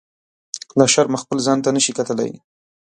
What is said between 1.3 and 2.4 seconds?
ځان ته نه شي کتلی.